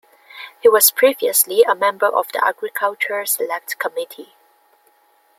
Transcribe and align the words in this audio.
He 0.59 0.67
was 0.67 0.89
previously 0.89 1.61
a 1.61 1.75
member 1.75 2.07
of 2.07 2.31
the 2.31 2.43
Agriculture 2.43 3.23
Select 3.27 3.77
Committee. 3.77 4.33